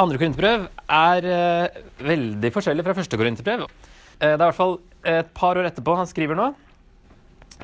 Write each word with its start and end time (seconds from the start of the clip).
andre 0.00 0.18
korinterbrev 0.20 0.66
er 0.96 1.28
eh, 1.28 1.78
veldig 2.04 2.50
forskjellig 2.54 2.84
fra 2.86 2.96
første 2.96 3.18
korinterbrev. 3.20 3.66
Eh, 3.66 4.32
det 4.32 4.32
er 4.32 4.40
i 4.40 4.48
hvert 4.48 4.58
fall 4.58 4.76
et 5.10 5.30
par 5.36 5.58
år 5.60 5.68
etterpå 5.68 5.96
han 5.98 6.08
skriver 6.08 6.38
nå. 6.38 6.50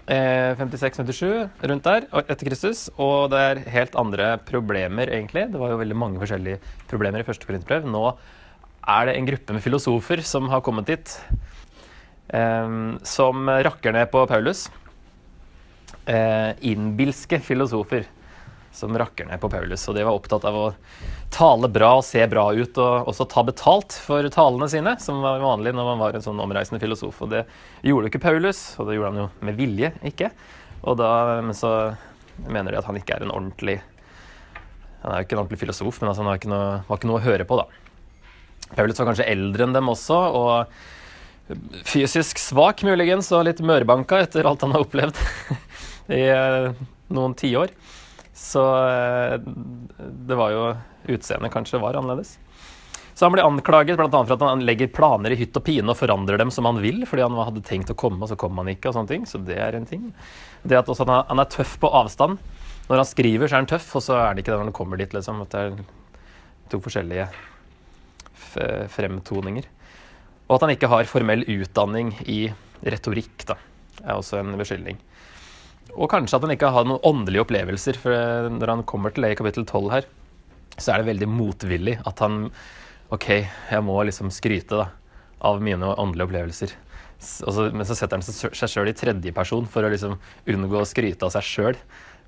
Eh, 0.06 0.52
56-57, 0.60 1.48
rundt 1.70 1.86
der, 1.88 2.06
etter 2.22 2.48
Kristus. 2.48 2.86
Og 3.00 3.30
det 3.32 3.42
er 3.42 3.62
helt 3.72 3.96
andre 3.98 4.34
problemer, 4.48 5.10
egentlig. 5.10 5.48
Det 5.52 5.60
var 5.60 5.72
jo 5.72 5.80
veldig 5.80 5.98
mange 5.98 6.20
forskjellige 6.22 6.60
problemer 6.90 7.22
i 7.22 7.28
første 7.28 7.48
korinterbrev. 7.48 7.88
Nå 7.88 8.04
er 8.86 9.08
det 9.08 9.16
en 9.16 9.30
gruppe 9.32 9.56
med 9.56 9.64
filosofer 9.64 10.22
som 10.22 10.50
har 10.52 10.62
kommet 10.66 10.88
dit, 10.92 11.16
eh, 12.30 12.76
som 13.02 13.48
rakker 13.48 13.96
ned 13.96 14.12
på 14.12 14.26
Paulus. 14.30 14.68
Eh, 16.06 16.52
innbilske 16.62 17.40
filosofer 17.42 18.06
som 18.76 18.94
rakker 18.98 19.28
ned 19.28 19.40
på 19.40 19.50
Paulus. 19.50 19.86
Og 19.88 19.96
de 19.96 20.04
var 20.04 20.16
opptatt 20.16 20.44
av 20.48 20.56
å 20.56 20.66
tale 21.32 21.68
bra 21.72 21.94
og 21.98 22.04
se 22.06 22.22
bra 22.30 22.46
ut, 22.52 22.78
og 22.78 23.10
også 23.10 23.26
ta 23.32 23.44
betalt 23.46 23.96
for 24.04 24.28
talene 24.32 24.68
sine, 24.70 24.96
som 25.02 25.22
var 25.24 25.42
vanlig 25.42 25.72
når 25.76 25.88
man 25.90 26.02
var 26.04 26.16
en 26.16 26.24
sånn 26.24 26.42
omreisende 26.44 26.80
filosof. 26.82 27.22
Og 27.24 27.32
det 27.32 27.46
gjorde 27.86 28.08
jo 28.08 28.12
ikke 28.12 28.24
Paulus, 28.26 28.62
og 28.76 28.88
det 28.90 28.98
gjorde 28.98 29.12
han 29.14 29.22
jo 29.24 29.28
med 29.48 29.58
vilje 29.58 29.92
ikke. 30.12 30.30
Og 30.86 30.98
da 31.00 31.10
men 31.42 31.56
så 31.56 31.72
mener 32.46 32.72
de 32.72 32.80
at 32.80 32.88
han 32.88 32.98
ikke 33.00 33.16
er 33.16 33.24
en 33.24 33.32
ordentlig 33.32 33.78
Han 35.00 35.12
er 35.12 35.22
jo 35.22 35.26
ikke 35.26 35.36
en 35.36 35.40
ordentlig 35.40 35.60
filosof, 35.60 36.00
men 36.00 36.10
altså 36.10 36.22
han 36.24 36.28
har 36.32 36.38
ikke 36.40 36.50
noe, 36.50 36.70
har 36.88 36.98
ikke 36.98 37.08
noe 37.08 37.20
å 37.20 37.26
høre 37.26 37.46
på, 37.46 37.58
da. 37.60 37.66
Paulus 38.74 38.98
var 38.98 39.12
kanskje 39.12 39.28
eldre 39.30 39.66
enn 39.66 39.76
dem 39.76 39.90
også, 39.92 40.16
og 40.34 41.84
fysisk 41.86 42.40
svak 42.42 42.82
muligens, 42.86 43.28
og 43.30 43.44
litt 43.46 43.62
mørbanka 43.62 44.18
etter 44.24 44.48
alt 44.48 44.64
han 44.66 44.74
har 44.74 44.82
opplevd 44.82 45.20
i 46.18 46.24
eh, 46.32 46.72
noen 47.14 47.36
tiår. 47.38 47.70
Så 48.36 48.62
eh, 48.88 49.38
det 50.28 50.36
var 50.36 50.52
jo 50.52 50.64
Utseendet 51.06 51.52
kanskje 51.54 51.80
var 51.80 51.96
annerledes. 51.96 52.36
Så 53.16 53.24
han 53.24 53.32
blir 53.32 53.46
anklaget 53.46 53.96
bl.a. 53.96 54.10
for 54.10 54.34
at 54.34 54.42
han 54.44 54.64
legger 54.66 54.90
planer 54.92 55.32
i 55.32 55.38
hytt 55.40 55.56
og 55.56 55.64
pine 55.64 55.88
og 55.88 55.96
forandrer 55.96 56.36
dem 56.36 56.50
som 56.52 56.66
han 56.68 56.82
vil, 56.82 56.98
fordi 57.08 57.22
han 57.24 57.38
hadde 57.38 57.62
tenkt 57.64 57.88
å 57.88 57.96
komme, 57.96 58.20
og 58.20 58.28
så 58.28 58.36
kom 58.36 58.58
han 58.60 58.68
ikke, 58.68 58.90
og 58.90 58.98
sånne 58.98 59.08
ting. 59.08 59.24
Så 59.24 59.40
det 59.46 59.56
er 59.56 59.78
en 59.78 59.88
ting. 59.88 60.10
Det 60.68 60.76
at 60.76 60.90
også 60.92 61.06
han 61.08 61.40
er, 61.40 61.48
tøff 61.48 61.78
på 61.80 61.88
avstand. 61.96 62.36
Når 62.90 63.00
han 63.00 63.08
skriver, 63.08 63.48
så 63.48 63.56
er 63.56 63.62
han 63.62 63.70
tøff, 63.70 63.88
og 63.96 64.04
så 64.04 64.18
er 64.18 64.26
han 64.26 64.42
ikke 64.42 64.52
det 64.52 64.58
når 64.58 64.68
han 64.68 64.76
kommer 64.76 65.00
dit, 65.00 65.16
liksom. 65.16 65.40
At 65.46 65.54
det 65.54 65.62
er 65.62 65.80
to 66.74 66.82
forskjellige 66.84 67.30
fremtoninger. 68.92 69.70
Og 70.50 70.58
at 70.58 70.66
han 70.66 70.74
ikke 70.76 70.92
har 70.92 71.08
formell 71.08 71.46
utdanning 71.56 72.12
i 72.28 72.42
retorikk, 72.84 73.46
da, 73.48 73.56
er 74.04 74.18
også 74.18 74.42
en 74.42 74.58
beskyldning. 74.60 75.00
Og 75.94 76.10
kanskje 76.10 76.38
at 76.38 76.44
han 76.46 76.54
ikke 76.56 76.72
har 76.74 76.86
noen 76.88 77.04
åndelige 77.06 77.44
opplevelser, 77.46 77.98
for 78.00 78.14
eh, 78.16 78.48
når 78.52 78.72
han 78.74 78.86
kommer 78.88 79.14
til 79.14 79.26
det 79.26 79.34
i 79.34 79.38
kapittel 79.38 79.66
12 79.66 79.92
her, 79.92 80.08
så 80.76 80.92
er 80.92 81.00
det 81.00 81.10
veldig 81.12 81.28
motvillig 81.30 81.96
at 82.04 82.20
han 82.24 82.50
OK, 83.14 83.28
jeg 83.70 83.84
må 83.86 83.96
liksom 84.04 84.32
skryte 84.34 84.80
da, 84.80 84.90
av 85.46 85.62
mine 85.62 85.94
åndelige 85.94 86.26
opplevelser. 86.26 86.74
Så, 87.22 87.70
men 87.72 87.86
så 87.88 87.96
setter 87.96 88.18
han 88.18 88.26
seg 88.26 88.68
sjøl 88.68 88.90
i 88.90 88.96
tredjeperson 88.96 89.68
for 89.72 89.86
å 89.86 89.90
liksom 89.92 90.18
unngå 90.52 90.82
å 90.82 90.88
skryte 90.88 91.28
av 91.28 91.32
seg 91.36 91.46
sjøl, 91.48 91.78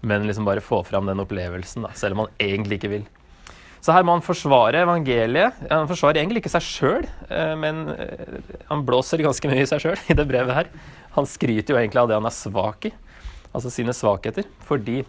men 0.07 0.25
liksom 0.29 0.47
bare 0.47 0.63
få 0.65 0.81
fram 0.87 1.11
den 1.11 1.21
opplevelsen, 1.21 1.85
da, 1.85 1.93
selv 1.99 2.17
om 2.17 2.25
han 2.25 2.37
egentlig 2.41 2.79
ikke 2.79 2.93
vil. 2.95 3.09
Så 3.85 3.95
her 3.95 4.07
må 4.07 4.17
han 4.17 4.25
forsvare 4.25 4.81
evangeliet. 4.83 5.59
Han 5.71 5.87
forsvarer 5.91 6.19
egentlig 6.19 6.43
ikke 6.43 6.55
seg 6.57 6.65
sjøl, 6.67 7.05
men 7.61 7.85
eh, 7.95 8.39
han 8.71 8.87
blåser 8.87 9.23
ganske 9.23 9.51
mye 9.51 9.67
i 9.67 9.69
seg 9.71 9.85
sjøl 9.85 10.01
i 10.11 10.17
det 10.19 10.27
brevet 10.31 10.57
her. 10.57 10.73
Han 11.19 11.29
skryter 11.29 11.75
jo 11.75 11.79
egentlig 11.81 12.03
av 12.03 12.11
det 12.11 12.19
han 12.19 12.29
er 12.29 12.35
svak 12.35 12.89
i, 12.91 12.95
altså 13.53 13.73
sine 13.73 13.95
svakheter, 13.97 14.47
fordi 14.67 15.03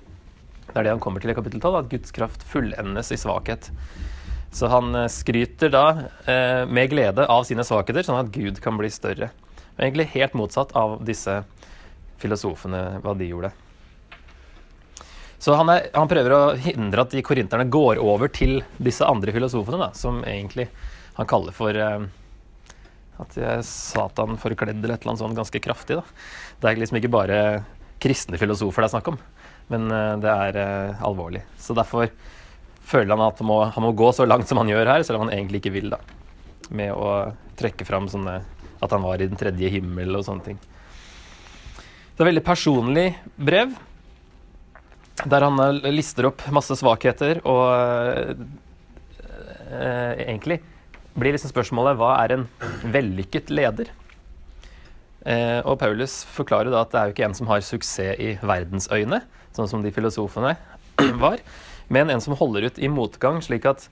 det 0.70 0.78
er 0.78 0.86
det 0.86 0.94
han 0.94 1.02
kommer 1.02 1.22
til 1.22 1.34
i 1.34 1.38
kapittel 1.38 1.62
12, 1.62 1.78
at 1.80 1.90
Guds 1.92 2.14
kraft 2.14 2.44
fullendes 2.46 3.12
i 3.14 3.18
svakhet. 3.18 3.72
Så 4.54 4.70
han 4.70 4.94
eh, 4.96 5.10
skryter 5.12 5.72
da 5.74 5.86
eh, 6.30 6.66
med 6.70 6.92
glede 6.92 7.26
av 7.30 7.46
sine 7.48 7.66
svakheter, 7.66 8.06
sånn 8.06 8.22
at 8.22 8.30
Gud 8.34 8.62
kan 8.62 8.78
bli 8.78 8.90
større. 8.94 9.32
Og 9.76 9.82
egentlig 9.82 10.10
helt 10.14 10.38
motsatt 10.38 10.76
av 10.78 11.00
disse 11.06 11.42
filosofene, 12.22 13.00
hva 13.04 13.16
de 13.18 13.30
gjorde. 13.30 13.52
Så 15.40 15.56
han, 15.56 15.70
er, 15.72 15.88
han 15.96 16.10
prøver 16.12 16.36
å 16.36 16.44
hindre 16.60 17.06
at 17.06 17.14
de 17.16 17.24
korinterne 17.24 17.70
går 17.72 18.02
over 18.04 18.32
til 18.34 18.60
disse 18.78 19.08
andre 19.08 19.34
filosofene, 19.34 19.80
da, 19.80 19.92
som 19.96 20.20
egentlig 20.28 20.68
han 21.16 21.30
kaller 21.30 21.56
for 21.56 21.76
eh, 21.76 22.08
at 23.20 23.36
de 23.36 23.46
er 23.46 23.64
Satan 23.66 24.38
forkledd 24.40 24.84
eller 24.84 24.96
et 24.96 25.02
eller 25.04 25.14
annet 25.14 25.24
sånt 25.24 25.40
ganske 25.40 25.62
kraftig. 25.64 26.00
Da. 26.00 26.20
Det 26.60 26.70
er 26.70 26.82
liksom 26.82 27.00
ikke 27.00 27.14
bare 27.16 27.40
kristne 28.02 28.40
filosofer 28.40 28.84
det 28.84 28.90
er 28.90 28.96
snakk 28.96 29.12
om, 29.12 29.18
men 29.74 29.90
eh, 29.94 30.16
det 30.24 30.32
er 30.34 30.60
eh, 30.64 31.04
alvorlig. 31.06 31.44
Så 31.60 31.76
derfor 31.78 32.10
føler 32.90 33.14
han 33.14 33.28
at 33.28 33.42
han 33.42 33.50
må, 33.50 33.60
han 33.70 33.86
må 33.86 33.94
gå 33.98 34.12
så 34.16 34.26
langt 34.28 34.50
som 34.50 34.62
han 34.62 34.72
gjør 34.72 34.90
her, 34.94 35.06
selv 35.06 35.20
om 35.20 35.28
han 35.28 35.36
egentlig 35.36 35.64
ikke 35.64 35.76
vil, 35.76 35.94
da. 35.94 36.00
Med 36.70 36.94
å 36.94 37.34
trekke 37.58 37.86
fram 37.88 38.06
sånne 38.12 38.36
At 38.80 38.92
han 38.94 39.02
var 39.02 39.18
i 39.18 39.26
den 39.26 39.40
tredje 39.40 39.72
himmel 39.74 40.14
og 40.16 40.22
sånne 40.28 40.46
ting. 40.46 40.60
Det 42.14 42.22
er 42.22 42.30
veldig 42.30 42.44
personlig 42.46 43.08
brev, 43.36 43.74
der 45.26 45.46
han 45.48 45.60
eh, 45.64 45.92
lister 45.92 46.30
opp 46.30 46.46
masse 46.56 46.76
svakheter 46.80 47.42
og 47.48 47.66
eh, 49.70 50.14
egentlig 50.26 50.62
blir 51.20 51.36
liksom 51.36 51.52
spørsmålet 51.52 51.98
hva 52.00 52.14
er 52.24 52.38
en 52.38 52.46
vellykket 52.94 53.52
leder? 53.52 53.92
Eh, 55.28 55.60
og 55.68 55.80
Paulus 55.82 56.22
forklarer 56.32 56.72
da 56.72 56.84
at 56.86 56.94
det 56.94 57.00
er 57.00 57.10
jo 57.10 57.16
ikke 57.16 57.26
en 57.28 57.36
som 57.38 57.50
har 57.52 57.64
suksess 57.66 58.20
i 58.22 58.36
verdensøyne, 58.40 59.22
sånn 59.56 59.72
som 59.72 59.84
de 59.84 59.92
filosofene 59.92 60.56
var, 61.24 61.42
men 61.92 62.14
en 62.14 62.24
som 62.24 62.38
holder 62.40 62.70
ut 62.70 62.80
i 62.80 62.92
motgang, 62.92 63.42
slik 63.44 63.68
at 63.68 63.90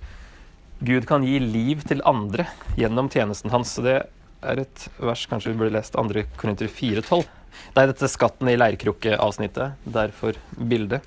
Gud 0.85 1.07
kan 1.09 1.25
gi 1.25 1.39
liv 1.41 1.81
til 1.89 2.03
andre 2.05 2.45
gjennom 2.77 3.09
tjenesten 3.09 3.49
hans. 3.49 3.73
Så 3.73 3.83
det 3.85 3.97
er 4.45 4.61
et 4.61 4.87
vers 5.01 5.25
kanskje 5.29 5.51
vi 5.51 5.59
burde 5.63 5.73
lest 5.73 5.95
2. 5.97 6.23
Korinter 6.37 6.69
4,12. 6.69 7.25
Det 7.73 7.81
er 7.81 7.89
dette 7.89 8.09
skatten 8.11 8.51
i 8.51 8.57
leirkrukkeavsnittet, 8.59 9.79
derfor 9.89 10.37
bildet. 10.53 11.01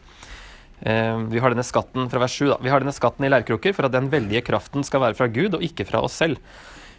Eh, 0.81 1.17
vi 1.31 1.39
har 1.39 1.55
denne 1.55 1.67
skatten 1.67 2.11
fra 2.11 2.23
vers 2.25 2.35
7 2.35 2.49
da. 2.49 2.59
Vi 2.65 2.73
har 2.73 2.83
denne 2.83 2.97
skatten 2.97 3.27
i 3.27 3.31
leirkrukker 3.31 3.77
for 3.77 3.87
at 3.87 3.95
den 3.95 4.11
veldige 4.13 4.43
kraften 4.47 4.85
skal 4.87 5.05
være 5.05 5.19
fra 5.19 5.31
Gud 5.31 5.55
og 5.59 5.65
ikke 5.65 5.87
fra 5.89 6.03
oss 6.03 6.19
selv. 6.19 6.41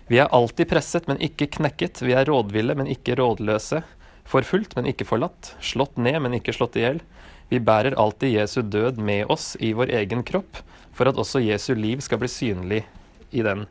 Vi 0.10 0.20
er 0.20 0.32
alltid 0.34 0.70
presset, 0.72 1.08
men 1.08 1.22
ikke 1.24 1.50
knekket. 1.58 2.02
Vi 2.04 2.16
er 2.18 2.28
rådville, 2.28 2.76
men 2.78 2.90
ikke 2.90 3.16
rådløse. 3.20 3.84
Forfulgt, 4.28 4.76
men 4.78 4.88
ikke 4.90 5.08
forlatt. 5.08 5.54
Slått 5.64 5.98
ned, 6.00 6.20
men 6.24 6.38
ikke 6.38 6.56
slått 6.56 6.78
i 6.80 6.86
hjel. 6.86 7.02
Vi 7.52 7.60
bærer 7.60 7.98
alltid 8.00 8.38
Jesu 8.38 8.62
død 8.64 9.00
med 9.04 9.32
oss 9.32 9.54
i 9.60 9.74
vår 9.76 9.92
egen 10.02 10.24
kropp, 10.28 10.62
for 10.96 11.10
at 11.10 11.20
også 11.20 11.44
Jesu 11.44 11.74
liv 11.76 12.00
skal 12.04 12.22
bli 12.22 12.30
synlig 12.32 12.86
i 13.36 13.44
den. 13.44 13.66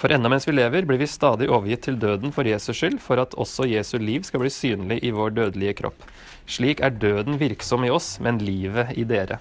For 0.00 0.12
enda 0.12 0.30
mens 0.32 0.48
vi 0.48 0.54
lever, 0.56 0.86
blir 0.88 0.98
vi 0.98 1.06
stadig 1.06 1.50
overgitt 1.52 1.84
til 1.86 1.98
døden 2.00 2.32
for 2.34 2.48
Jesus 2.48 2.78
skyld, 2.78 2.98
for 3.04 3.20
at 3.20 3.36
også 3.38 3.68
Jesu 3.68 3.98
liv 4.00 4.24
skal 4.26 4.42
bli 4.42 4.50
synlig 4.52 4.98
i 5.04 5.12
vår 5.14 5.36
dødelige 5.36 5.76
kropp. 5.82 6.08
Slik 6.48 6.80
er 6.82 6.96
døden 6.96 7.36
virksom 7.38 7.84
i 7.86 7.92
oss, 7.92 8.16
men 8.24 8.40
livet 8.42 8.96
i 8.98 9.04
dere. 9.08 9.38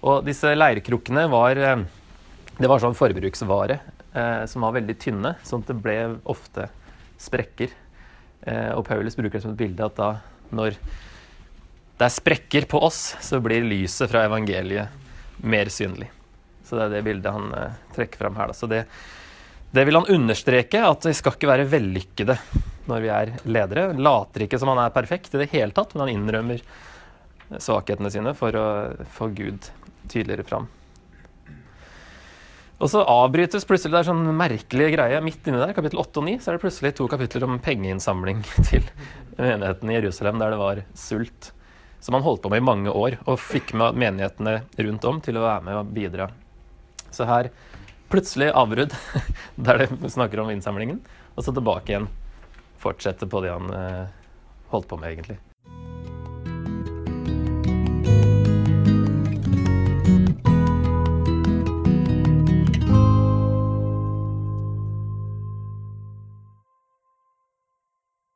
Og 0.00 0.24
disse 0.24 0.48
leirkrukkene 0.56 1.26
var 1.28 1.60
eh, 1.60 1.82
Det 2.60 2.68
var 2.68 2.80
sånn 2.80 2.96
forbruksvare 2.96 3.78
som 4.10 4.64
var 4.66 4.74
veldig 4.74 4.96
tynne, 4.98 5.34
sånn 5.46 5.62
at 5.62 5.70
det 5.70 5.76
ble 5.84 5.96
ofte 6.30 6.64
sprekker. 7.20 7.72
Eh, 8.42 8.72
og 8.72 8.84
Paulus 8.88 9.16
bruker 9.18 9.38
det 9.38 9.44
som 9.44 9.54
et 9.54 9.60
bilde 9.60 9.84
at 9.84 9.98
da 9.98 10.10
når 10.56 10.76
det 12.00 12.06
er 12.06 12.14
sprekker 12.14 12.66
på 12.70 12.80
oss, 12.80 13.14
så 13.20 13.42
blir 13.44 13.66
lyset 13.66 14.08
fra 14.10 14.24
evangeliet 14.24 15.42
mer 15.44 15.68
synlig. 15.72 16.08
Så 16.64 16.78
det 16.78 16.86
er 16.86 16.94
det 16.94 17.04
bildet 17.04 17.34
han 17.34 17.50
eh, 17.56 17.78
trekker 17.96 18.22
fram 18.24 18.38
her. 18.40 18.54
Så 18.56 18.68
det, 18.70 18.86
det 19.74 19.84
vil 19.84 20.00
han 20.00 20.08
understreke, 20.08 20.80
at 20.86 21.08
vi 21.10 21.14
skal 21.16 21.36
ikke 21.36 21.50
være 21.50 21.68
vellykkede 21.68 22.38
når 22.90 23.04
vi 23.04 23.12
er 23.14 23.34
ledere. 23.44 23.90
Later 24.00 24.46
ikke 24.46 24.60
som 24.60 24.72
han 24.72 24.80
er 24.86 24.96
perfekt 24.96 25.36
i 25.36 25.42
det 25.44 25.50
hele 25.52 25.76
tatt, 25.76 25.92
men 25.94 26.06
han 26.06 26.14
innrømmer 26.16 26.64
svakhetene 27.60 28.10
sine 28.14 28.32
for 28.38 28.56
å 28.56 28.66
få 29.12 29.28
Gud 29.36 29.68
tydeligere 30.08 30.46
fram. 30.46 30.70
Og 32.80 32.88
så 32.88 33.02
avbrytes 33.04 33.66
plutselig 33.68 33.92
det 33.92 34.00
er 34.00 34.08
sånn 34.08 34.36
merkelig 34.38 34.86
greie 34.94 35.18
midt 35.24 35.48
inni 35.48 35.60
der, 35.60 35.74
kapittel 35.76 36.00
8 36.00 36.22
og 36.22 36.26
9, 36.30 36.36
så 36.40 36.50
er 36.50 36.56
det 36.56 36.62
plutselig 36.62 36.92
to 36.96 37.08
kapitler 37.12 37.44
om 37.44 37.58
pengeinnsamling 37.60 38.40
til 38.70 38.86
menigheten 39.36 39.92
i 39.92 39.98
Jerusalem, 39.98 40.40
der 40.40 40.54
det 40.54 40.60
var 40.62 40.80
sult. 40.96 41.50
Som 42.00 42.16
han 42.16 42.24
holdt 42.24 42.40
på 42.40 42.48
med 42.48 42.62
i 42.62 42.64
mange 42.64 42.94
år, 42.96 43.18
og 43.28 43.42
fikk 43.42 43.74
med 43.76 43.98
menighetene 44.00 44.62
rundt 44.80 45.04
om 45.10 45.20
til 45.20 45.36
å 45.36 45.44
være 45.44 45.66
med 45.66 45.82
og 45.82 45.92
bidra. 45.92 46.30
Så 47.12 47.28
her 47.28 47.50
plutselig 48.10 48.48
avbrudd, 48.56 48.96
der 49.68 49.84
det 49.84 50.14
snakker 50.16 50.40
om 50.40 50.54
innsamlingen, 50.54 51.04
og 51.36 51.44
så 51.44 51.52
tilbake 51.52 51.92
igjen. 51.92 52.08
Fortsette 52.80 53.28
på 53.28 53.44
det 53.44 53.52
han 53.52 53.68
eh, 53.76 54.02
holdt 54.72 54.88
på 54.88 54.96
med, 54.96 55.12
egentlig. 55.12 55.36